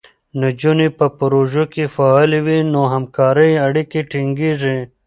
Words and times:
نجونې 0.41 0.87
په 0.97 1.05
پروژو 1.19 1.63
کې 1.73 1.83
فعالې 1.95 2.39
وي، 2.45 2.59
نو 2.73 2.81
همکارۍ 2.93 3.51
اړیکې 3.67 3.99
ټینګېږي. 4.11 4.77